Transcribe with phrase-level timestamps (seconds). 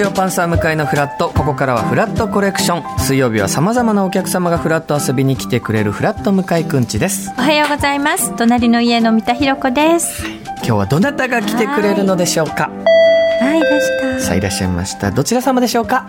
[0.00, 1.28] ジオパンサー向かいのフラット。
[1.28, 2.98] ここからはフラットコレクション。
[3.00, 7.30] 水曜日はさまざまなお客様がフラット遊びに来てくれるフラット向井くんちです。
[7.36, 8.34] おはようございます。
[8.34, 10.24] 隣の家の三田寛子です。
[10.26, 12.70] 今日はどなたが来てくれるのでしょうか？
[12.70, 14.20] はいいらした？
[14.20, 15.10] さあいらっしゃいました。
[15.10, 16.06] どちら様でしょうか？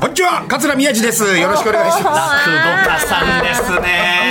[0.00, 0.46] こんにちは。
[0.48, 1.22] 桂宮治です。
[1.36, 2.44] よろしくお願いします。
[2.46, 2.52] 久
[2.82, 4.27] 保田さんですね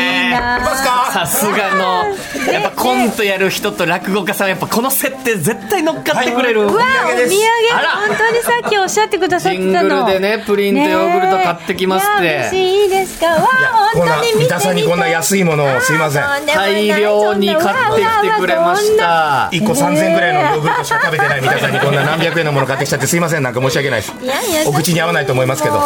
[1.14, 2.06] さすがの
[2.52, 7.36] やっぱコントやる人と落語家さんやっぱこの設定絶対乗っかってくれる、うわお土産です。
[7.74, 7.90] あら。
[8.08, 12.24] 本当にさっきおっしゃってくださっジンてたのグルでねプリンとヨーグルト買ってきますって。
[12.24, 13.28] いや嬉しいいいですか。
[13.28, 13.48] わ
[13.94, 16.24] 本当に見て三田さんにこんな安いものをすいません。
[16.46, 19.50] 大量に買ってきてくれました。
[19.52, 23.44] 1個3000円ぐらいのヨーグルトしか食べてない三田さんにこんな何百円のもの買ってきちゃってすいません。
[23.44, 24.14] なんか申し訳ないです。
[24.22, 25.78] いやいやお口に合わないと思いますけど。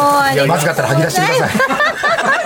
[0.46, 2.41] まずかったら吐き出してください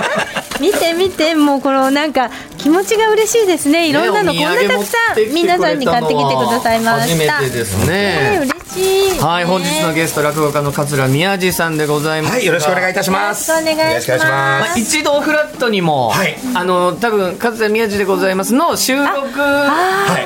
[0.60, 3.88] 見て見てもうこのなんか気持ちが嬉しいですね。
[3.88, 7.32] いろんなのこんなたくさん皆さんに買ってきてくださいました。
[7.34, 7.86] 初めてですね。
[7.86, 9.20] ね嬉しい。
[9.20, 13.50] はい本日のゲスト落語家の桂宮治さんでございます、はいよろしくお願いいたします。
[13.50, 14.24] よろしくお願いします。
[14.26, 16.36] まあ、一度フラットにも、はい。
[16.54, 19.64] あの多分桂宮治でございますの収録の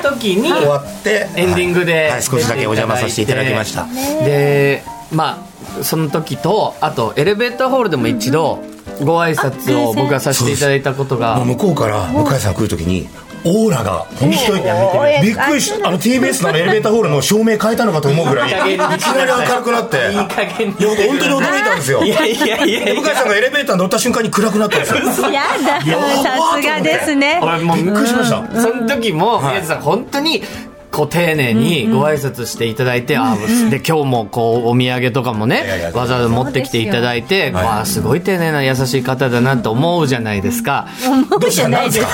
[0.03, 2.23] 時に終わってエンディングで、はい。
[2.23, 3.85] 少しだけお邪魔させていただきました。
[4.25, 5.45] でま
[5.79, 8.63] あその時とあとエレベーターホールでも一度
[9.05, 11.43] ご挨拶を僕がさせていただいたことが。
[11.45, 13.07] 向こうから向井さん来るときに
[13.43, 20.11] オーラが本当にびっくりしあの TBS のエレベーターホールの照明変えたのかと思うぐらいいきなり明るくなって。
[20.11, 20.75] いい加減に。
[20.75, 22.03] いや僕本当に驚いたんですよ。
[22.03, 23.01] いやいやいやいや。
[23.01, 24.99] 向井さんがエレベーター乗った瞬間に暗くなったんですよ
[25.31, 27.39] やださすがですね。
[27.41, 28.61] 俺もうびっくりしました。
[28.61, 29.53] その時もはい。
[29.53, 30.43] 宮治さん本当に
[30.91, 33.37] こう丁寧にご挨拶していただいて、あ
[33.69, 37.63] で今日もこうお土産とかもねわざわざ持ってきていただいて、はい。
[37.63, 40.87] わあすごい丁寧な優しい方だなと思うじゃないですか。
[41.29, 41.67] どうした？
[41.67, 42.07] んですか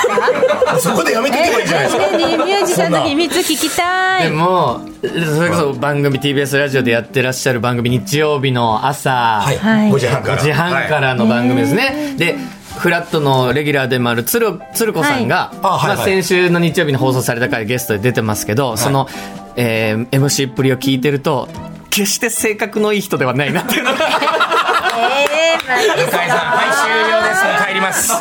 [0.80, 2.06] そこでやめておけばいいじゃないですか。
[2.14, 4.30] えね宮治さんの秘密聞きたい。
[4.30, 9.58] でもそれこそ番組 TBS ラジオでやってらっしゃる番組日曜日の朝、はい。
[9.58, 9.92] はい。
[9.92, 10.38] 5時半から。
[10.38, 12.36] 5時半からの番組ですね、で
[12.78, 15.98] フラットのレギュラーでもある鶴鶴子さんが、あはいはい。
[15.98, 19.08] まあ、先週の日曜日に放送された回ゲストで出てますけど、その、
[19.56, 21.50] えー MC っぷりを聞いてると
[21.90, 23.98] 決して性格のいい人ではないなっていうのが
[24.98, 27.38] え向井さんはい終了です
[27.68, 28.12] 帰ります。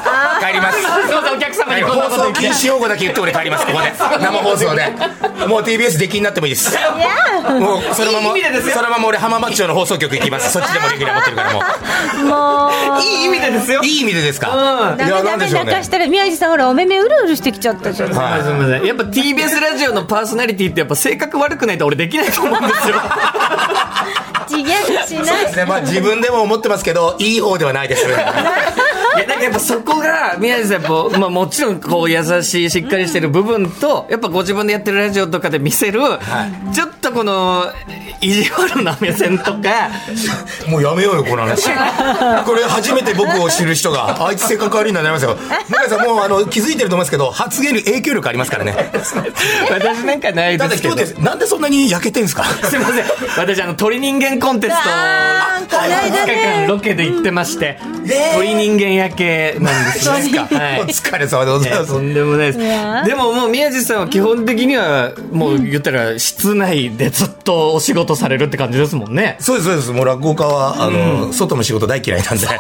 [0.41, 0.79] 帰ります。
[0.81, 1.83] すいませんお客様に。
[1.83, 3.93] こんな放送禁止用語だけ言って俺帰りますここで。
[3.97, 4.93] 生放送で。
[5.47, 6.77] もう TBS 出禁になってもいいです。
[7.59, 8.35] もうそのまま
[8.73, 10.51] そのまま俺浜松町の放送局行きます。
[10.53, 11.63] そっちでもレギュラー持ってるからも
[12.25, 13.03] もう。
[13.03, 13.81] いい意味でですよ。
[13.83, 14.51] ういい意味でですか？
[14.51, 15.07] うん。
[15.07, 15.65] いやダメダメなんでしょうね。
[15.67, 18.09] 泣かしたら宮治さんほらお目目うるうるしてきちゃったじゃん。
[18.13, 22.97] すみませんすみませんやっぱ TBS ラジオのパーソナリティってやっぱ性格悪くないと俺できないと思うんですよ
[24.49, 25.65] 自虐しないそうですね。
[25.67, 28.05] まあ自分でも思ってますけどいい方ではないです。
[28.07, 28.07] い
[29.19, 36.01] やなんかやっぱそこが宮治さんやっぱ、まあ、もちろんこう優しいしっかりしてる部分とやっぱご自分でやってるラジオとかで見せる、
[36.73, 37.65] ちょっとこの
[38.21, 39.91] 意地悪な目線とか。
[40.69, 41.69] もうやめようよこの話。
[42.45, 45.37] これ初めて僕を知る人があいつ性格悪いんだなりますよ。
[45.69, 48.75] 向井さんもうあの気づいてると思いますけど発言に影響力ありますからね。
[49.71, 50.95] 私なんかないですけど。
[50.95, 51.21] 今日です。
[51.21, 52.45] なんでそんなに焼けてんすか？
[52.45, 53.05] すいません。
[53.39, 56.67] 私あの鳥人間コンテストこの間2日ね。
[56.67, 57.79] 間ロケで行ってまして、
[58.35, 60.81] 鳥人間焼けなんですよそうですかはい。
[60.83, 61.93] お疲れ様でございます。
[61.93, 62.59] とんでもないです。
[62.61, 63.05] や。
[63.05, 69.37] でももう宮地さんは基本的にはもう言ったら室内でずっとお仕事されるって感じですもんね。
[69.41, 69.93] そうですそうです。
[69.93, 72.47] もう落語家はあの、外の仕事大嫌いなんで。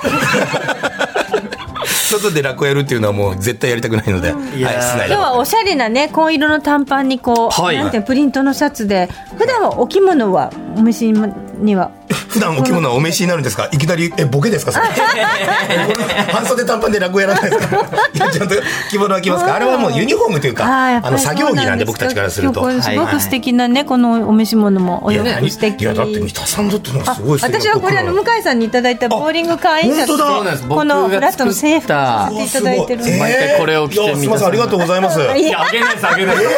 [1.86, 7.76] 外で落語やるっていうのはもう絶対やりたくないので、はい、今日はおしゃれなね紺色の短パンにこう、はい。
[7.76, 9.08] なんていうのプリントのシャツで。
[9.36, 11.12] 普段はお着物はお召し
[11.58, 11.90] には
[12.36, 13.68] 普段お着物はお召しになるんですか？
[13.72, 14.72] いきなりえボケですか？
[14.72, 14.86] それ。
[16.32, 17.76] 半袖短パンで落語やらないですか？
[18.12, 18.54] いやちゃんと
[18.90, 19.54] 着物は着ますか？
[19.54, 22.60] あれはもうユニフォームというかあの作業着なんで僕たちからすると。
[22.82, 25.80] すごく素敵なね、このお召し物もお洋いや服素敵。
[25.82, 30.30] いやだって三田さんだってのがすごい素敵私はこれあの向井さんにいただいたボーリング会員シャツ本当だ。
[30.34, 30.68] そうなんです。
[30.68, 36.50] このラットの制服作ったさせていただいてる毎回これを着てすみませんありがとうございますいいやあげないですあげないです。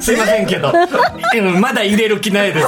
[0.00, 0.70] すいませんけど。
[1.36, 2.66] うんまだ入れる気ないです。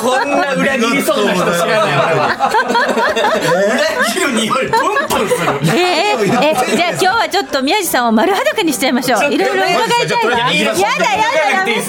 [0.00, 1.94] こんんな裏切りそうな人知らない
[3.66, 11.82] 裏切る匂いプンプンするえー、えーじゃあ今日はちょっと宮地さんを丸裸にしちゃいましょういろいろ伺いたいなやだやだやめて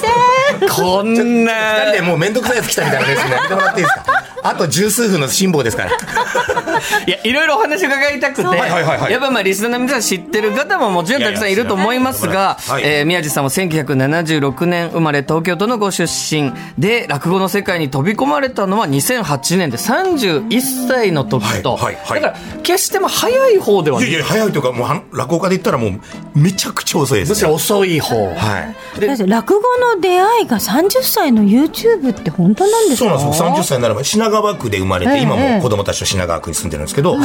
[0.69, 5.91] こんな2人でもう面倒くさいやつ来たみたいなですねやめてもらっていいですかあと十数分の辛抱ですから。
[7.05, 9.11] いやいろいろお話伺いたくて、はいはいはいはい。
[9.11, 22.21] やっぱまあリスナーの皆さん知ってる方ももちろんたくさんいると思いますがえー宮地さんは1976年生まれ東京都のご出身で落語の世界に飛び込まれたのは2008年で31歳の時と、はいはいはい。
[22.21, 24.03] だから決しても早い方ではい。
[24.05, 25.91] やいや、早いというか、もう落語家で言ったらもう、
[26.35, 28.15] めちゃくちゃ遅いです、むしろ遅い方。
[28.15, 29.27] はい。
[29.27, 29.61] 落語
[29.95, 33.09] の出会いが30歳の YouTube って本当なんですか？
[33.09, 33.49] そうなんですよ。
[33.55, 37.17] 30歳になれば品川区で生まれて、ええ今も子供たちと品川区に住んでるんですけど、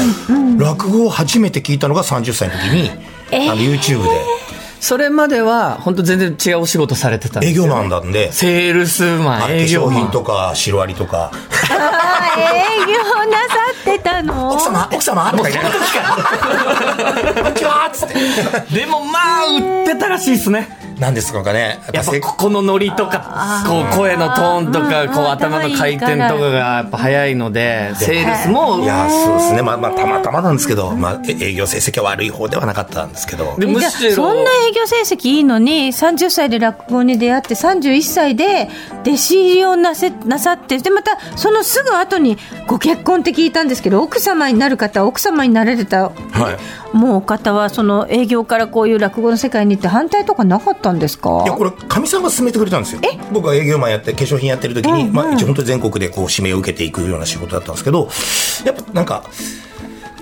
[0.59, 2.91] 落語を初めて聞いたのが30歳の時に、
[3.51, 4.09] あの YouTube で。
[4.79, 9.95] それまでは、本当全然違うお仕事されてたんですよ営業マンなんで、セールスマン、化営業マン。
[9.97, 12.99] 粧品とかシロアリとか、あー営業
[13.31, 14.53] なさってたの？
[14.53, 18.15] 奥様、奥様とか言いながら、 こんにちはっつって。
[18.81, 20.69] でもまあ、売ってたらしいですね。
[20.99, 21.81] なんですかね。
[21.93, 29.63] やっぱせここのノリとか、こう声のトーンとか、こう頭の回転とかがやっぱ早いので、セールスもい、や、そうですね。
[29.63, 33.57] まあまあ、たまたまなんですけど、まあ、え営業成績は悪い方ではなかったんですけど。
[33.59, 38.69] でむじゃあしろ、そんな営業成績いいのに30歳で落語に出会って31歳で
[39.03, 51.43] 弟子入りをなせなさってでまたそのすぐ後にご結婚って聞いたんですけど奥様になる方奥様になられた、はいもうお方はその営業からこういう落語の世界に行って反対とかなかったんですか？
[51.45, 53.01] いや、これ、かみさんが勧めてくれたんですよ。
[53.33, 58.09] 僕は営業マンやって、化粧品やってる時に、まあ、一応本当に全国でこう、指名を受けていくような仕事だったんですけど、
[58.65, 59.25] やっぱなんか、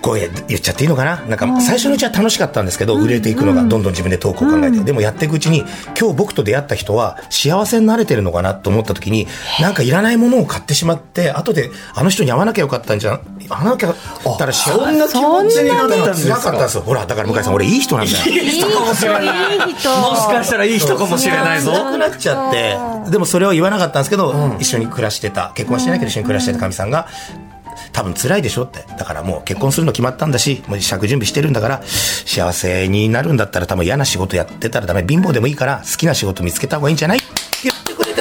[0.04, 1.16] こう言っちゃっていいのかな？
[1.22, 5.64] なんか、最初のうちは楽しかったんですけど、売れていくのが、どんどん自分でトークを考えて、でもやっていくうちに、
[5.98, 9.26] 今日僕と出会った人は、幸せになれてるのかなと思った時に、
[9.62, 13.96] なんかいらないものを買ってしまって、後で、あの人に会わなきゃよかったんじゃん、会わなきゃっ
[14.38, 16.82] たら幸せそんな気持ちになったんです辛かったんですよ。
[16.82, 18.26] ほら、だから向井さん、俺いい人なんだよ。
[18.26, 19.24] いい人かもしれない
[19.54, 21.72] いい人もしかしたらいい人かもしれないぞ。
[21.72, 27.08] 辛くなっちゃって、でもそれを言わなかったんですけど、一緒に暮らしてた、結婚はしてないけど一緒に暮らしてたかみさんが、
[27.94, 28.84] 多分辛いでしょって。
[28.98, 31.82] だからもう結婚するの決まったんだし、もう尺準備してるんだから、
[32.26, 35.04] 幸せになるんだったら多分嫌な仕事やってたらダメ。
[35.08, 37.20] 貧乏でもいいから好きな仕事見つけた方がいいんじゃない？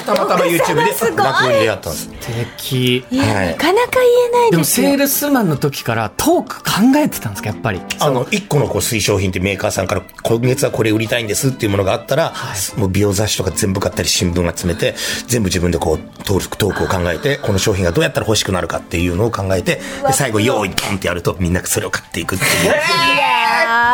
[0.01, 2.05] たまたま YouTube ですごい落語に出会ったんです。
[2.05, 3.05] 素敵。
[3.11, 7.81] なかなか言えないでもセールスマンの時からトーク考えてたんですか、やっぱり。
[7.99, 12.33] あの、一個のこう推奨品ってメーカーさんから、今月はこれ売りたいんですっていうものがあったら、
[12.77, 14.95] もう美容雑誌とか全部買ったり新聞集めて、
[15.27, 23.32] 全部自分でこう、トーク、トークを考えて、この商品がどうやったら欲しくなるかっていうのを考えて、で、最後、用意ドンってやると、みんなそれを買っていくっていう。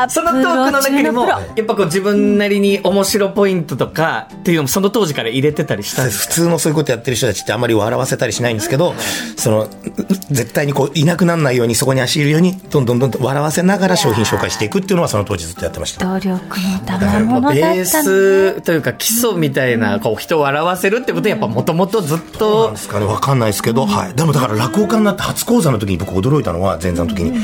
[0.07, 8.93] そのトークの中にも、やっぱこう自分なりに面白ポイントとかっていうのもその当時から入れてたりした普通のそういうことやってる人たちってあんまり笑わせたりしないんですけど、
[9.35, 9.67] その、
[10.29, 16.05] 絶対にこう、いなくならないように、そこに足いるように、どんどんどんどん笑わせながら商品紹介していくっていうのは、その当時ずっとやってました。
[16.05, 24.13] 努力の賜物だったベのースというか基礎みたいな、こう人を笑わせるってことはやっぱもともとずっなんとですかね、わかんないですけど、はい。
[24.13, 27.39] でもだから落語家になって初講座の時に僕驚いたのは、前座の時に、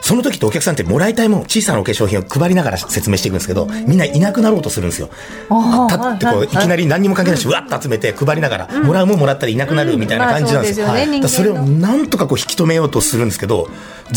[0.00, 5.08] その時ってお客さんってもらいたいもの、小さなお化粧品を配りながら説明していくんですけど、みんないなくなろうとするんですよ。
[5.88, 10.86] 立ってこう、いきなり何にも関係ないし、 うわっと集めて配りながら、もらうもんもらったらいなくなるみたいな感じなんですよ。
[10.86, 10.94] ま
[11.24, 13.68] あそれをなんとかこう引き止めようとするんですけど、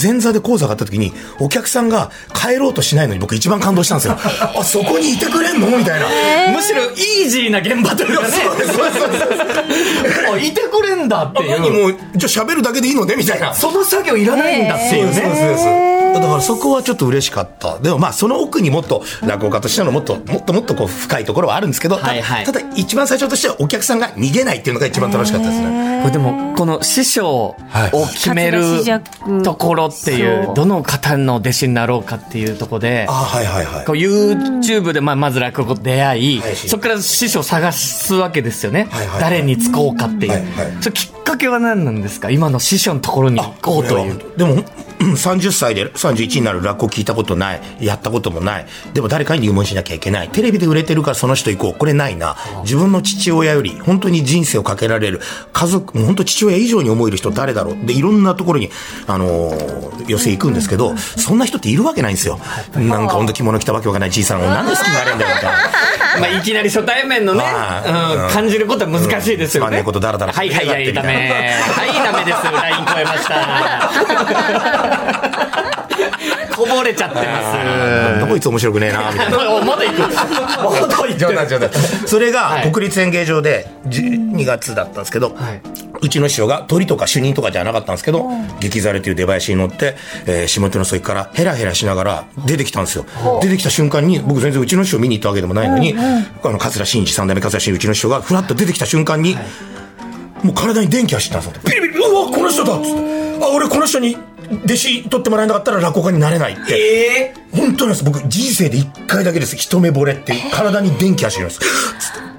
[0.02, 4.18] 前座で講座があった時に、お客さんが帰ろうとしないのに僕一番感動したんですよ。
[4.58, 5.68] あ、そこにいてくれんの？
[5.78, 6.08] みたいな。
[6.56, 13.54] むしろイージーな現場というかねそうですそうですそうですあいてくれんだっていう何もう、じゃあ喋るだけでいいのねみたいな。
[13.54, 15.83] その作業いらないんだっていうねそうです
[16.14, 17.80] だからそこはちょっと嬉しかった。
[17.80, 22.46] でもまあその奥にもっと落語家としてのもっともっともっとこう深いところはあるんですけど、たはいはい。
[22.46, 26.02] ただ一番最初としてはお客さんが逃げないっていうのが一番楽しかったですね。
[26.02, 27.56] これでもこの師匠を
[28.14, 28.62] 決める
[29.44, 33.86] ところっていそううどの方の弟子になろうかっていうところであはいはいはい。
[33.86, 36.56] こう YouTube でまあまず落語と出会い、はい。
[36.56, 40.84] そこから師匠を探すわけですよね、はいはい誰につこうかっていう、はいはい。
[40.84, 42.30] それきっかけは何なんですか？
[42.30, 44.38] 今の師匠のところに行こうという。
[44.38, 44.66] でも、うん
[45.12, 58.72] 30歳で31になる落語聞いたことない、やったこともない、でも誰かに入門しなきゃいけない、テレビで売れてるからその人行こう、これないな、自分の父親より本当に人生をかけられる、家族、もう本当父親以上に思える人誰だろう、で、いろんなところに、
[59.08, 62.40] あのー寄せ行くんですけど、そんな人っているわけないんですよ。
[62.76, 66.20] なんか本当着物着たわけわかんないじいさんをなんで好きになれるんだよみたいな。
[66.20, 69.68] まあ、いきなり初対面のね、はいうん、感じることは難しいですよね。
[69.68, 71.32] うんつまんないことだらだらはいはいはい、ダメ。
[71.32, 72.44] はい、ダメです。
[72.52, 74.93] ライン超えました。
[76.56, 77.16] こぼれちゃって
[78.22, 79.38] まこいつ面白くねえな、みたいな。
[79.66, 80.02] まだ行く。
[80.02, 80.08] ま
[80.88, 81.18] だ行ってる。
[81.20, 81.70] 冗談冗談。
[82.06, 85.62] それがはい国立演芸場で12月だったんですけど、はい
[86.02, 89.96] うちの師匠が鳥とか主任とかじゃなかったんですけど、激ザレという出囃子に乗って、
[90.26, 93.06] えー下手の添からヘラヘラしながら出てきたんですよ。
[93.42, 99.38] 出てきた瞬間に、僕全然うちの師匠見に行ったわけでもないのに、あの、桂真一三代目桂真一うちの師匠がふらっと出てきた瞬間に、
[100.44, 101.62] もう体に電気走ったんですよ。
[101.66, 103.00] ビリビリ、うわ、この人だっつって。
[103.42, 104.18] あ、俺この人に
[104.66, 107.34] 弟子取ってもらえなかったら落語家になれないって。
[107.34, 108.04] え本当なんです。
[108.04, 109.56] 僕、人生で一回だけです。
[109.56, 111.60] 一目惚れって、体に電気走ります。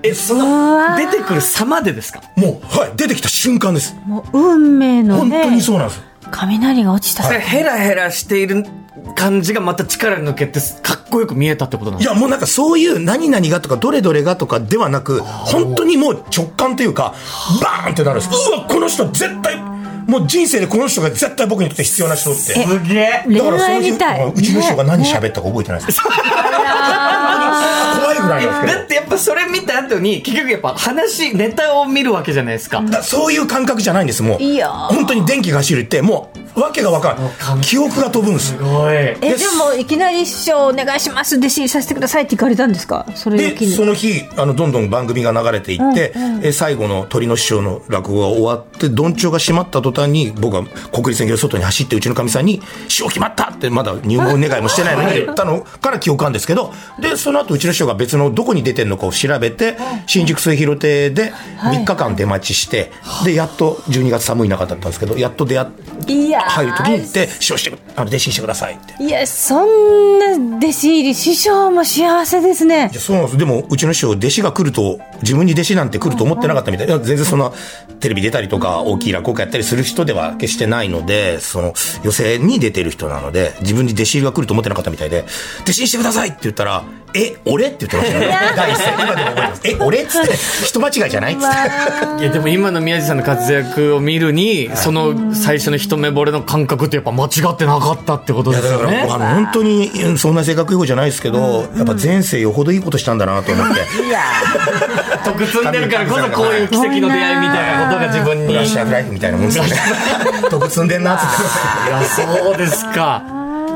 [0.02, 2.20] え、その、出てくる様でですか？
[2.36, 3.96] もう、はい、出てきた瞬間です。
[4.06, 6.02] もう運命の本ね当にそうなんです。
[6.30, 7.22] 雷が落ちた。
[7.22, 8.64] それヘラヘラしている
[9.14, 17.14] 感じがまた力抜けて、かっこよく見えたってことなんですいや、もうなんかそういう何々がとか、どれどれがとかではなく、本当にもう直感というか、
[17.62, 18.48] バーンってなるんです。
[18.50, 19.56] うわ、この人絶対、
[20.06, 22.40] もう人生でこの人が絶対僕にとって必要な人って。
[22.40, 23.22] すげえ。
[23.26, 24.28] 恋愛みたい。
[24.28, 26.00] うちの人が何喋ったか覚えてないです。
[26.02, 26.14] 怖
[28.14, 32.82] いぐらいなんですけだってやっぱそれ見た後に、結局やっぱ話、ネタを見るわけじゃないですか。
[33.02, 34.42] そういう感覚じゃないんです、もう。
[34.42, 37.60] いや本当に電気が走るって、もう、わけがわかんない。
[37.62, 38.52] 記憶が飛ぶんです。
[38.52, 38.94] すごい。
[38.94, 43.06] え、でも、いきなり師匠お願いします、弟子にさせてくださいって言われたんですか？
[43.14, 43.66] それをで。
[43.66, 62.92] その日あのどんどん番組が流れていって、え最後の鳥の師匠の落語が終わってどんちょうが閉まった途端に僕は国立演芸の外に走ってうちのかみさんに「師匠決まった!」ってまだ入門願いもしてないのに言ったのから記憶あるんですけどでその後うちの師匠が別のどこに出てるのかを調べて新宿末広亭で3日間出待ちして
[63.24, 65.68] でやっと12月寒い中だったんですけどやっと出会っ
[66.06, 69.02] ていやー入る時に行って「師匠してあの弟子にしてください」って。
[69.02, 72.94] いや、そんな弟子入り、師匠も幸せですねい。
[72.94, 73.38] やそうなんです。
[73.38, 76.86] でも、うちの師匠、弟子が来ると、自分に弟子なんて来ると思ってなかったみたい。
[76.86, 77.52] いや全然そんな、
[78.00, 85.24] テレビ出たりとか、大きい落語家やったりする人では決してないので、その、寄席に出てる人なので、自分に弟子入りが来ると思ってなかったみたいで、
[85.62, 86.84] 弟子にしてくださいって言ったら、
[87.16, 88.38] え、俺って言ってましたね。
[88.56, 88.92] 第一声。
[88.92, 89.60] 今でも覚えてます。
[89.64, 92.24] え、俺っつって、人間違いじゃないっつって。
[92.24, 99.12] いやでも今の宮地さんの活躍を見るに、その最初の一目惚れの感覚ってやっぱ間違ってなかったってこといやだから、ですよね。
[99.12, 103.80] あの、本当に、うんそんな性格いい子じゃないですけど、やっぱ前世よほどいいことしたんだなと思って。
[105.24, 108.46] 得積んでるからこそこういう奇跡の出会いみたいなことが自分に。
[108.48, 109.70] ブラッシュアップライフみたいなもんですよね。
[110.50, 111.24] 得積んでんなって。
[111.88, 112.02] いや、
[112.44, 113.22] そうですか。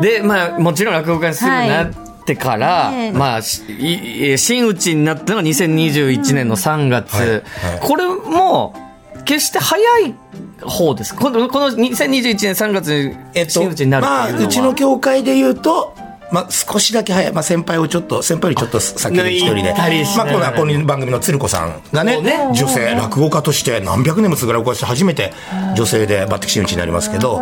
[0.01, 1.91] で、まあ、もちろん落語家にすぐなっ
[2.27, 7.15] てから、いええまあ、真打ちになったのが2021年の3月。
[7.15, 7.43] はいはい
[7.81, 8.88] これも、
[9.29, 10.15] 決して早い
[10.63, 11.15] 方です。
[11.15, 14.33] この、この2021年3月にえっと真打ちになるっていうのは。
[14.33, 15.95] まあ、うちの教会で言うと、
[16.31, 19.75] まあ、少しだけ早い、まあ、先輩をちょっと、先輩よりちょっと先に一人で
[20.17, 22.19] まあ、このこの番組の鶴子さんがね
[22.55, 25.33] 女性、落語家として何百年も続く落語家として初めて
[25.75, 27.41] 女性で抜擢真打ちになりますけど、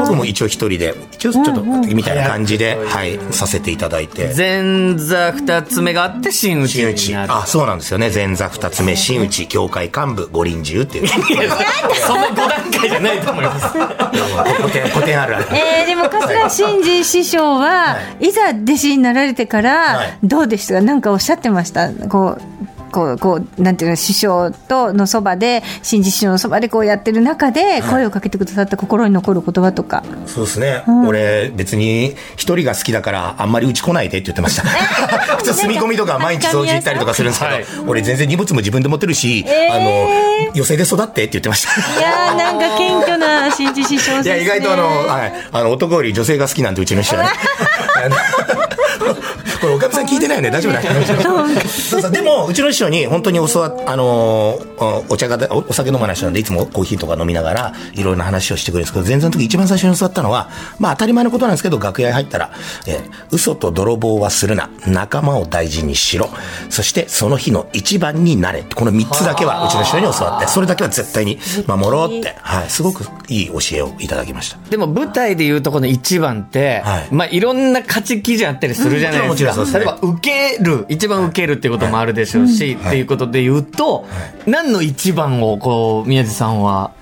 [0.00, 4.32] 僕も一応一人で、一応ちょっと、みたいな感じで、はい、させていただいて。
[4.36, 7.12] 前座二つ目があって真打ちに真打ち。
[7.12, 7.32] なる。
[7.32, 8.10] あ、そうなんですよね。
[8.14, 11.08] 前座二つ目、真打ち、教会幹部、五輪中っていう。
[11.08, 13.68] その5段階じゃないと思います。
[14.92, 15.46] 古典、あるある。
[15.52, 20.18] えー、でも桂真治師匠は、い、ざ弟子になられてから、はい。
[20.22, 20.80] どうでしたか？
[20.80, 21.90] なんかおっしゃってました？
[22.08, 22.57] こう
[22.88, 34.62] こうこうなんていうの師匠とのそばで真治師匠のそばでこうやってる中で声をかけてくださった心に残る言葉とか、そうですね、俺別に一人が好きだからあんまりうち来ないでって言ってました。
[35.36, 37.64] 普通住み込みとか毎日掃除行ったりとかするんですけど、はい。
[37.86, 39.74] 俺全然荷物も自分で持ってるし、えー。
[39.74, 40.08] あの
[40.54, 41.98] 寄席で育ってって言ってました。
[41.98, 44.42] いやーなんか謙虚な真治師匠ですね。
[44.42, 47.30] いや意外とあの、はい、あの男より女性が好きなんでうちの人はね
[49.60, 50.50] これおかみさん聞いてないよね。
[50.50, 50.82] 大丈夫だ。
[51.68, 52.10] そうそう。
[52.10, 54.04] でもうちの師匠に本当に教わあの
[54.78, 62.52] おお茶がおお酒飲まない人なんでいつもコーヒーとか飲みながらいろいろな話をしてくれるんですけど前座の時一番最初に教わったのはまあ当たり前のことなんですけど楽屋に入ったら、
[62.86, 64.70] えー嘘と泥棒はするな。
[64.86, 66.28] 仲間を大事にしろ。
[66.70, 68.62] そしてその日の一番になれ。
[68.62, 74.58] この3つだけはうちの師匠に教わってそれだけは絶対に守ろうって、はい、すごくいい教えをいただきました。
[74.70, 77.08] でも舞台でいうとこの一番って、はい。
[77.10, 79.47] まあいろんな勝ち基準あったりするじゃないですか。
[79.52, 84.06] うんもちろんそうですね例えば受ける、一番受けるっていうこともあるでしょうし、っていうことで言うと、
[84.46, 86.92] 何の一番をこう、宮地さんは、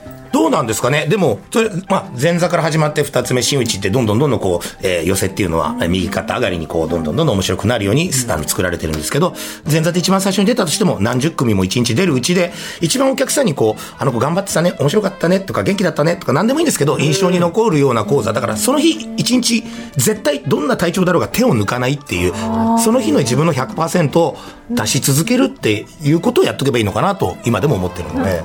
[0.46, 1.06] どうなんですかね？
[1.08, 9.34] でも、それ、まあ、前座から始まって二つ目、真打ちってどんどんどんどんこう、えー寄せっていうのは、えー右肩上がりにこう、どんどんどんどん面白くなるように、あの、作られてるんですけど、
[9.68, 18.32] 前座で一番最初に出たとしても、何十組も一日出るうちで、一番お客さんにこう、あの子頑張ってたね、面白かったね、とか元気だったね、とか何でもいいんですけど、印象に残るような講座。
[18.32, 19.64] だから、その日、一日、
[19.96, 22.32] 絶対どんな体調だろうが手を抜かないっていう、
[22.78, 24.36] その日の自分の100%を
[24.70, 28.36] 出し続けるっていうことをやっとけばいいのかなと、今でも思ってるので、は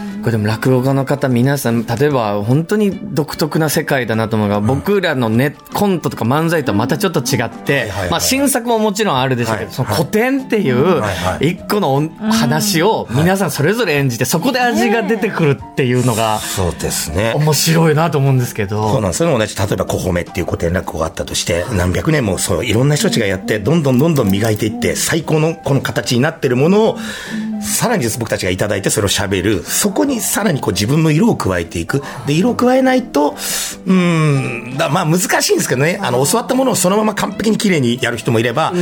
[0.00, 0.03] い。
[0.24, 9.74] これでも落語家の方皆さん、例えば本当に独特な世界だなと思うのが、僕らのね、コントとか漫才とはまたちょっと違ってはいはい、まあ新作ももちろんあるでしょうけど、はい。
[9.74, 11.02] その古典っていう
[11.40, 17.34] 一個の話を皆さんそれぞれ演じて、そこで味が出てくるっていうのがそうですね。
[17.36, 19.00] 面白いなと思うんですけそうど。
[19.02, 19.18] なんです。
[19.18, 26.98] それも同じ、例えば、小褒めっていう古典落語があったとして、何百年もそう、いろんな人たちがやって、どんどんどんどん磨いていって、最高のこの形になってるものを、
[27.64, 29.62] さらに僕たちがいただいてそれを喋る。
[29.64, 32.02] そこにさらにこう自分の色を加えていく。
[32.26, 38.72] で、色を加えないと、うーん、だまあ難しいんですけどね、あの、教わったものをそのまま完璧に綺麗にやる人もいれば、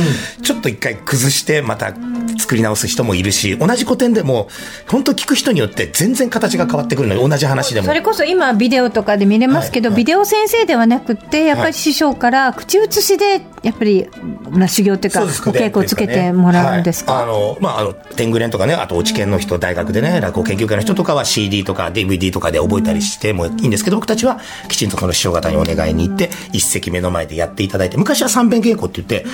[0.41, 1.93] ちょっと一回崩して、また
[2.37, 4.47] 作り直す人もいるし、同じ古典でも、
[4.87, 7.87] 本当聞く人によって全然形が変わってくるので、同じ話でも。
[7.87, 9.93] それこそ今ビデオとかで見れますけど、はい。
[9.95, 14.09] はいビデオ先生ではなくってやっぱり師匠から口移しでやっぱり、
[14.49, 17.23] まあ、修行っていうかお稽古をつけてもらうんですか、はい。
[17.23, 29.25] あの、まあ、あの、天狗連とかね、あと、落研の人、大学でね、落語研究会の人とかは CD とか DVD とかで覚えたりしてもいいんですけど、僕たちはきちんとその師匠方にお願いに行って、一席目の前でやっていただいて、昔は三遍稽古って言って、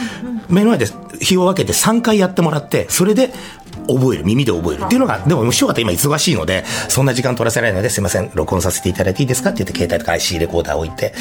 [0.48, 0.86] 目の前で
[1.20, 3.32] 日を分けて3回やってもらって、それで、
[3.88, 4.82] 覚える、耳で覚える。
[4.84, 9.52] っていうのが、でも、師匠方今忙しいので、そんな時間取らせられないので、すいません、録音させていただいていいですか？
[9.52, 11.14] って言って、携帯とか IC レコーダーを置いて、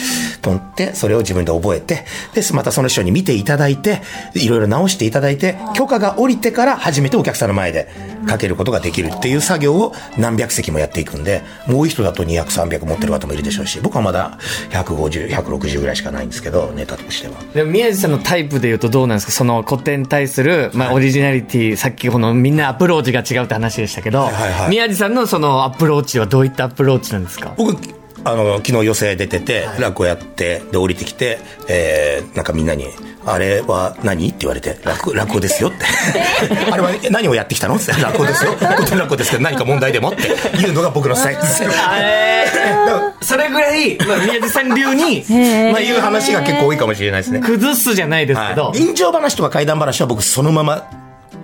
[0.42, 2.04] 撮って、それを自分で覚えて、
[2.34, 4.02] で、またその師匠に見ていただいて、
[4.34, 7.88] いろいろ直していただいて、許可が下りてから初めてお客さんの前で
[8.26, 14.36] かけることができるっていう作業を何百席もやっていくんで、もういい人だと200、300持ってる方もいるでしょうし、僕はまだ
[14.70, 17.34] 150、160ぐらいしかないんですけど、ネタとしては。
[17.54, 19.32] でも宮治さんのタイプで言うとどうなんですか？
[19.32, 24.70] その古典に対する、まあ、オリジナリティ、さっきこのみんなアプローチが違うって話でしたけど、はいはいはい。
[24.70, 27.54] 宮治さんのそのアプローチはどういったアプローチなんですか？
[27.56, 27.76] 僕
[28.24, 31.38] あの昨日寄席出てて、落語やってで降りてきて、
[31.68, 32.86] えー、なんかみんなに
[33.24, 35.84] 「あれは何?」って言われて「落落語ですよ」って
[36.70, 38.52] 「あれはえ何をやってきたの?」って「落語ですよ。
[38.58, 40.28] 古典落語ですけど何か問題でも?」って。
[40.58, 41.62] いうのが僕のスタイルです。
[41.62, 41.70] よ
[43.22, 45.24] それぐらい、まあ、宮地さん流に
[45.72, 50.84] まあいう話が結構多いかもしれないですね、崩すじゃないですけど、はい、臨場話とか怪談話は僕そのまま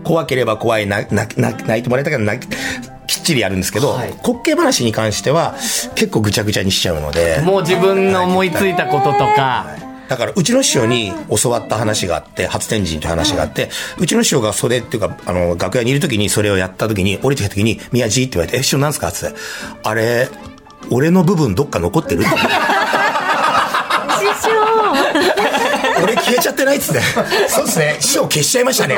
[0.05, 2.57] 怖ければ怖いななな泣いてもらいたから泣き
[3.07, 5.55] きっちりやるんですけど、はい滑稽話に関しては
[5.95, 9.67] 結構ぐちゃぐちゃにしちゃうのでもう自分の思いついたこととか、
[10.09, 19.09] だから、うちの師匠に教わった話があって、初天神という話があって、うちの師匠が袖っていうか、あの、楽屋にいる時にそれをやった時に、降りてきた時に、宮地って言われて、え、師匠なんすか？
[19.09, 19.39] って言って、
[19.83, 20.29] あれ、
[20.91, 22.21] 俺の部分どっか残ってる？
[22.21, 22.29] って。
[22.29, 22.45] 師匠
[26.05, 26.77] 俺消えちゃってない？
[26.77, 27.01] っつって。
[27.49, 27.97] そうですね。
[28.01, 28.97] 師匠消しちゃいましたね。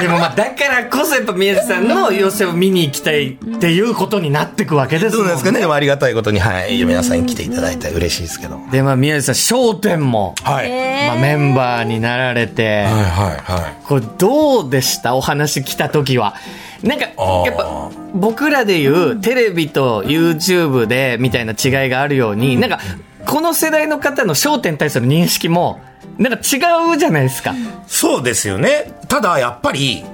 [0.00, 5.60] でもまあだからこそやっぱ宮地さんの寄せを見に行きたいっていうことになってくわけですもんなんですかね。
[5.60, 6.84] でもありがたいことに、はい。
[6.84, 8.60] 皆さんに来ていただいて嬉しいですけど。
[8.70, 10.70] でまあ宮地さん『笑点』も、はい。
[10.70, 15.14] はいまあ、メンバーになられて、はいはこれどうでした？
[15.14, 16.34] お話来た時は。
[16.82, 22.80] なんか、やっぱ、僕らで言う、テレビと YouTube で、みたいな違いがあるように、なんか、
[23.24, 25.80] この世代の方の焦点に対する認識も、
[26.18, 27.54] なんか違うじゃないですか。
[27.86, 28.92] そうですよね。
[29.08, 30.04] ただ、やっぱり、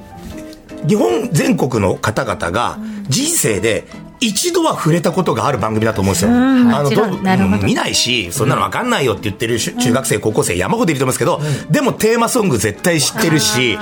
[0.86, 3.86] 日本全国の方々が人生で
[4.26, 6.30] 一度は触れたことがある番組だと思うんですよ。
[6.30, 7.02] あのど
[7.66, 13.76] 見ないし、そんなのわかんないよって言ってるし中学生、高校生山ほどいると思うんですけど、でもテーマソング絶対知ってるし、え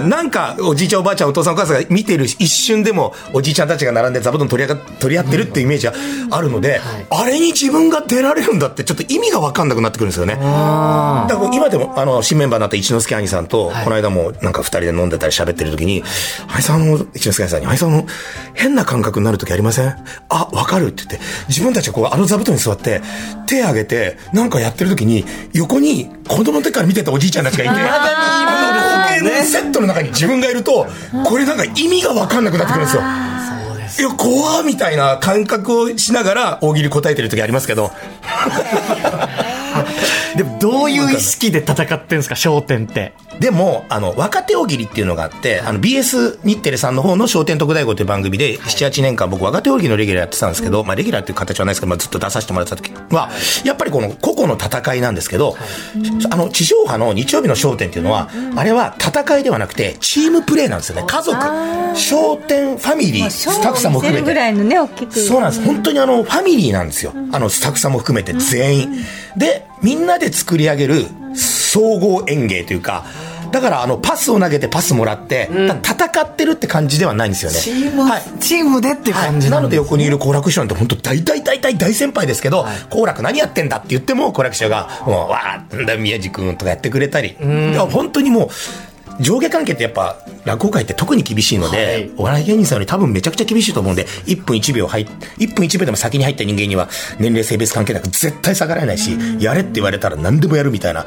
[0.00, 5.94] ーなんかおじいちゃんおばあちゃんお父さんお母さんが見てるし一瞬でもおじいちゃんたちが並んで座布団取り取り合ってるっていうイメージが
[6.30, 10.34] あるので、あれに自分が出られるんだってちょっと意味がわかんなくなってくるんですよね。
[10.34, 10.40] だ
[11.36, 16.02] から今でも、あの、新メンバーになった一之輔兄さんと、この間もなんか二人で飲んでたり喋ってる時に、
[16.48, 18.06] 兄さん、あの、一之輔兄さんに、兄さん、あの、
[18.54, 19.96] 変な感覚になる時ありません？
[20.28, 20.88] あ、わかる。
[20.88, 23.00] って言って、自分たちがこう、あの座布団に座って、
[23.46, 30.86] 手挙げて、なんかやってる時に、横に子供の時から見てたおじいちゃんたちがいて、あの光景のセットの中に自分がいると、
[31.24, 33.02] これなんか意味がわかんなくなってくるんですよ。
[33.98, 37.90] いや、怖みたいな感覚をしながら大喜利答えてる時ありますけど、
[40.36, 43.14] でも、どういう意識で戦ってんですか、焦点って。
[43.40, 53.30] でも、あの、若手大喜利っていうのがあって、あの、BS 日テレさんの方の笑点特大号という番組で、7、8年間僕若手大喜利のレギュラーやってたんですけど、まあ、レギュラーっていう形はないですけど、まあ、ずっと出させてもらってた時は、
[53.64, 55.56] やっぱりこの個々の戦いなんですけど、
[56.30, 61.04] あの、地上波の日曜日の笑点っていうのは、あれは戦いではなくて、チームプレーなんですよね。
[61.06, 64.26] 家族、笑点ファミリー、スタッフさんも含めて。
[64.26, 65.64] ぐらいのね大きくそうなんです。
[65.64, 67.12] 本当にあの、ファミリーなんですよ。
[67.32, 69.04] あの、スタッフさんも含めて全員。
[69.36, 73.04] で、みんなで作り上げる総合演芸というか、
[73.56, 77.58] だからあの、パスを投げてパスもらって、だ戦ってるって感じではないんですよね。
[77.58, 78.22] チーム、はい。
[78.38, 87.34] チームでって感じなので横にいる好楽師匠なんて本当大大大大大先輩ですけど、好楽何やってんだって言っても好楽師匠が、もう、わー、なんだ宮治君とかやってくれたり。
[87.90, 88.48] 本当にもう、
[89.20, 95.06] 上下関係ってやっぱ落語界って特に厳しいので、はいお笑い芸人さんより多分めちゃくちゃ厳しいと思うんで、1分1秒入っ、
[95.38, 101.06] 1分1秒でも先に入った人間には年齢性別関係なく絶対逆らえないし、やれって言われたら何でもやるみたいな、っ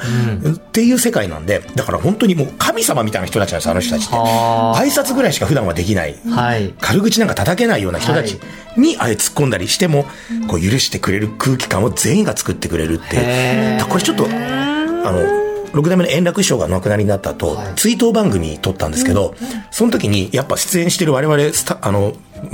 [0.72, 4.16] ていう世界なんで、だから本当にもう神様みたいな人たちなんです、あの人たちって。
[4.16, 6.16] は挨拶ぐらいしか普段はできない。
[6.30, 6.74] はい。
[6.80, 8.40] 軽口なんか叩けないような人たち
[8.78, 10.06] にあれ突っ込んだりしても、
[10.48, 13.86] こう許してくれる空気感を全員が作ってくれるっていう。
[13.86, 19.36] これちょっと、あの、六代目の円楽師匠が亡くなりになった後、追悼番組撮ったんですけど、
[19.72, 22.14] その時にやっぱ出演してる我々スタ、あの、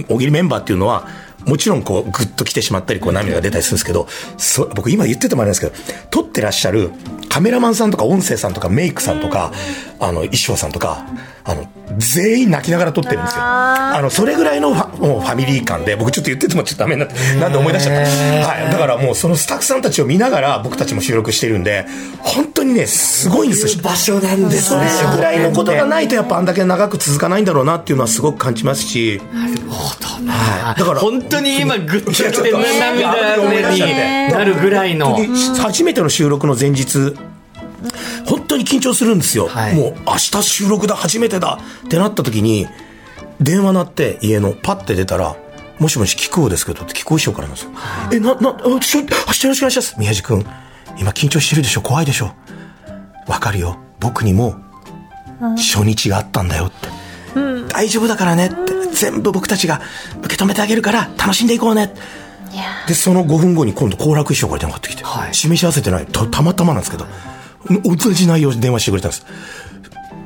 [0.10, 1.08] 大喜利メンバーっていうのは、
[1.46, 6.92] もちろんこう、グッと来てしまったり、こう涙が出たりするんですけど、そ僕今言っててもあれなんですけど、撮ってらっしゃる
[7.30, 9.52] カメラマンさんとか音声さんとかメイクさんとか、
[10.00, 11.06] あの、衣装さんとか、
[11.48, 11.68] あの、
[12.00, 13.38] 全員泣きながら撮ってるんですよ。
[13.40, 18.48] あの、それぐらいのファもうファミリー感で、僕ちょっと言っててもちょっとダメになって、なんで思い出しちゃった。
[18.48, 18.72] はい。
[18.72, 21.86] だからもうそのスタッフさんたちを見ながら僕たちも収録してるんで、
[22.22, 23.84] 本当にね、すごいんですよ。
[23.84, 29.22] 場所なんですそれぐらいのことがないとやっぱあんだけ長く続かないんだろうなっていうのはすごく感じますし。
[29.32, 35.16] はい、だから本当に今グッときて涙目になるぐらいの
[35.60, 37.16] 初めての収録の前日、
[38.26, 39.48] 本当に緊張するんですよ。
[39.48, 42.68] はいもう明日収録だ、初めてだってなった時に、
[43.40, 45.36] 電話鳴って家のパッて出たら、
[45.80, 47.72] もしもし、聞こうですけどって聞こう師匠からなんですよ。
[48.14, 49.96] え、な、な、あ、明日よろしくお願いします。
[49.98, 50.46] 宮治君、
[50.98, 52.32] 今緊張してるでしょ怖いでしょ
[53.28, 53.78] わかるよ。
[54.00, 54.56] 僕にも、
[55.58, 56.88] 初日があったんだよって。
[57.68, 58.76] 大丈夫だからねって。
[58.96, 59.82] 全部僕たちが
[60.24, 61.94] 受け止めてあげるから楽しんでいこうね。
[62.88, 67.06] で、その5分後に今度、好楽師匠から電話がかかってきて、はい示し合わせてないた、たまたまなんですけど、
[67.84, 69.26] 同じ内容で電話してくれたんです。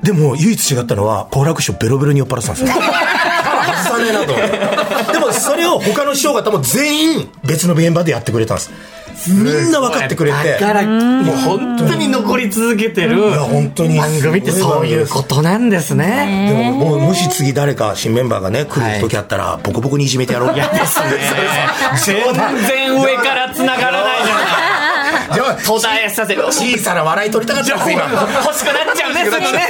[0.04, 2.73] でも、唯一違ったのは、好楽師匠ベロベロに酔っ払ってたんですよ。
[2.73, 5.13] 外さねえなと思って。
[5.13, 8.71] でも、それを他の師匠方も全員別の現場でやってくれたんです。
[9.28, 10.54] みんな分かってくれて。
[10.54, 13.97] だからもう本当に残り続けてるいや、本当に。
[13.97, 16.47] 番組ってそういうことなんですね。
[16.49, 20.56] でも、もう、もし次誰か新メンバーがね、来る時あったら、ボコボコにいじめてやろう。
[20.56, 20.99] いや、です
[22.06, 22.23] 全
[22.65, 23.99] 然上から繋がら。
[25.65, 26.43] 途絶えさせる。
[26.45, 28.04] 小さな笑い取りたかったんです、今。
[28.04, 29.69] 欲しくなっちゃうね、そこね。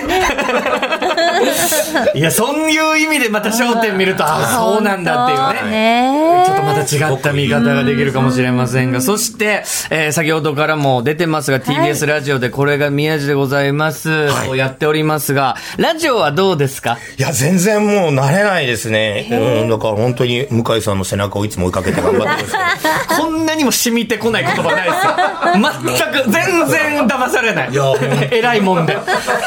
[2.16, 5.72] いや、そういう意味でまた焦点見ると、あ、そうなんだっていうね。
[5.72, 14.10] ねちょっとまた違った見方ができるかもしれませんが、そして、えー先ほどからも出てますが、TBS ラジオでこれが宮地でございます、
[14.50, 16.98] をやっておりますが、ラジオはどうですか？
[17.18, 19.28] いや、全然もう慣れないですね。
[19.32, 23.20] うん、だから本当に向井さんの背中をいつも追いかけて頑張ってるんですけど。
[23.24, 25.14] こんなにも染みてこない言葉ないですよ。
[25.54, 27.70] 全く、全然騙されない。
[27.70, 27.78] い
[28.32, 28.98] 偉いもんで。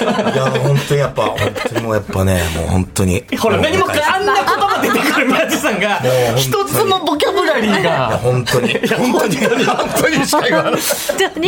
[0.00, 3.24] いや、本当にやっぱ、本当にもうやっぱね、もう本当に。
[3.38, 4.71] ほら、何もかあんな言葉
[5.82, 6.00] が
[6.36, 8.72] 一つもボキャブラリーが、本当に。
[8.74, 9.36] 本当に。
[9.36, 10.26] 本当に。
[10.26, 10.80] しか言わない。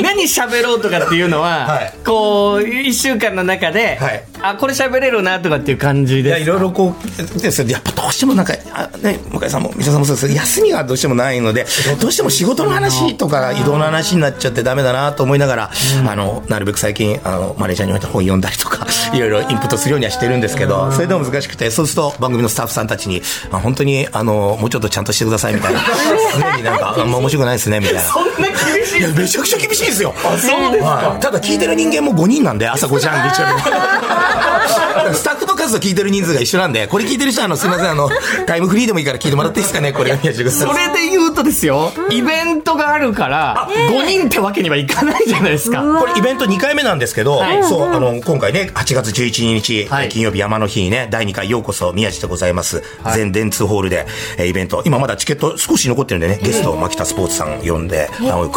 [0.03, 1.94] 何喋ろうとかっていうのは、はい。
[2.05, 4.25] こう、一週間の中で、はい。
[4.42, 6.37] あ、これ喋れるなとかっていう感じいや。
[6.38, 7.68] いろいろこう、ですよ。
[7.68, 11.66] やっぱどうしてもなんか、あね、向井さんも、三田さんもそうです休みがどうしてもないので、
[12.01, 15.70] どうしても仕事の話とか移動の話になっちゃってダメだなと思いながら、
[16.07, 25.80] あの、なるべく最近、あの、マネージャーに言われた本読んだりとか、いろいろインプットするようにはしてるんですけど、それでも難しくて、そうすると番組のスタッフさんたちに、あ本当に、あの、もうちょっとちゃんとしてくださいみたいな。
[26.38, 28.00] 常になんか、あんま面白くないですね、みたいな。
[28.00, 30.14] そんな厳しいいや、めちゃくちゃ厳しいですよ。
[30.22, 35.14] そうですかはいただ聞いてる人間も5人なんで、朝5時半で一緒に。
[35.14, 35.46] スタッフ
[35.79, 38.09] 聞いてる人数が一緒なんで、これ聞いてる人は、あの、すみません、 あの、
[38.46, 40.50] タイムフリーでもいいから聞いてもらっていいですかね、これが宮地君。
[40.50, 45.83] それで言うとですよ、イベントがあるから、5人ってわけにはいかないじゃないですか。
[46.00, 47.64] これイベント2回目なんですけど、はい。
[47.64, 50.09] そう、あの、今回ね、8月11日、はい。
[50.09, 52.83] 金曜日山の日にね、第2回ようこそ宮地でございます。
[53.14, 58.11] 全電通ホールで、えーイベント、今まだチケット少し残ってるんでね、ゲスト、牧田スポーツさん呼んで、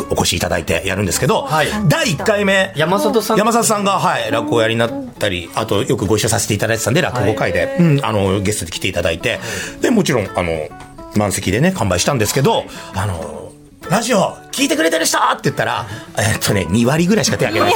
[0.09, 1.67] お越しいただいてやるんですけど、はい。
[1.87, 3.37] 第1回目、山里さん。
[3.37, 9.39] 山里さんが、はい、落語をやりになったり、あとよくご一緒させていただいてたんで、落語会で、うん、あの、ゲストで来ていただいて、
[9.81, 10.69] で、もちろん、あの、
[11.15, 13.46] 満席でね、完売したんですけど、あの、
[13.89, 15.85] ラジオ聞いてくれてる人って言ったら、
[16.17, 17.73] えっとね、2割ぐらいしか手挙げない。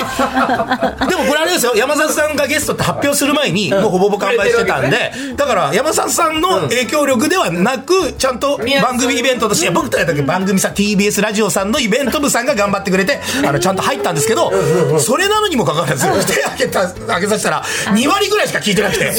[1.07, 14.51] でもこれあれですよ、山里さんがゲストって発表する前に、もうほぼほぼ完売してたんで、だから山里さんの影響力ではなく、ちゃんと番組イベントとして、僕とやった時番組さ、TBS ラジオさんのイベント部さんが頑張ってくれて、あの、ちゃんと入ったんですけど、
[14.99, 19.13] それなのにもかかわらず、手挙げた、挙げさせたら、2割ぐらいしか聞いてなくて、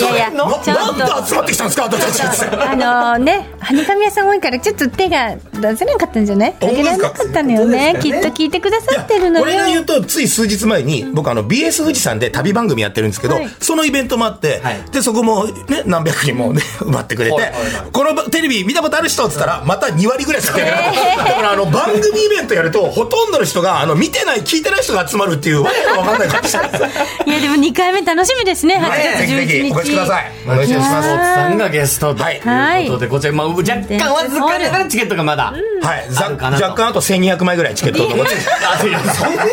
[0.72, 2.44] なんで集まってきたんですか、私たち。
[2.56, 2.74] あ
[3.14, 6.54] のね、はにかみ屋さん多いから、ちょっと手が出せなかったんじゃない？
[6.82, 7.98] 本当ですかあげられなかったのよね。
[8.00, 9.44] きっと聞いてくださってるのよ。
[9.44, 20.42] これが言うと、つい数日前に、僕あの、BS 富士山で旅番組やってるんですけど、はいそのイベントもあって、はいで、そこもね、何百人もね、埋まってくれて、はいはいはいこのテレビ見たことある人って言ったら、また2割ぐらい。
[20.42, 26.58] だからあの、番組イベントやると、ほとんどの人が、あの、見てない、聞いてない人が集まるっていう、わけがわかんない感じです。
[27.26, 29.72] いや、でも2回目楽しみですね、8はい月11ぜひぜひ日。
[29.72, 30.32] お越しください。
[30.46, 31.08] お願いします。
[31.08, 32.30] さんがゲストとは
[32.78, 35.52] いいうことで、こちら、まあ、若干わずかながらチケットがまだ。
[35.82, 36.06] はい。
[36.10, 38.32] ざあるかなと若干あと1200枚ぐらいチケットを残って
[38.66, 39.50] あ、いや、そんなに。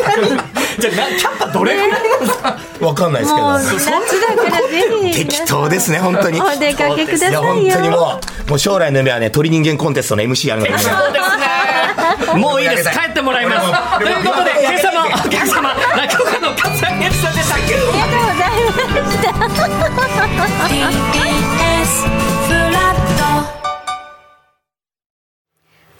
[0.78, 2.02] じゃあ、なキャパどれぐらい？
[2.02, 3.58] なんですかわかんないですけどもう。
[3.60, 3.90] 夏だ
[4.36, 5.26] からぜひ。
[5.26, 6.40] 適当ですね、本当に。
[6.40, 7.54] お出かけくださいよ。
[7.56, 10.94] いや、本当にもう、もう将来の夢はね、鳥人間コンテストの MC やるので、すね。
[12.36, 12.90] もういいです。
[12.90, 13.66] 帰ってもらいます。
[13.98, 17.54] ということで、今朝のお客様、落語家の勝谷美さんでした。
[17.56, 18.64] ありがとうござい
[18.96, 19.30] ました。
[20.70, 22.08] TBS
[22.46, 22.96] フラッ
[23.54, 23.59] ト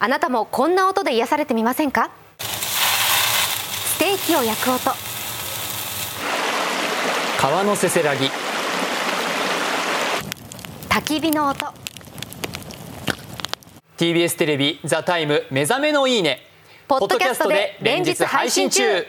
[0.02, 2.10] あなたもこんな音で癒されてみませんか？
[2.38, 4.90] ステーキを焼く音。
[7.38, 8.30] 川のせせらぎ。
[10.88, 11.66] 焚き火の音。
[13.98, 16.46] TBS テレビ「ザタイム目覚めのいいね」
[16.88, 19.06] ポッドキャストで連日配信中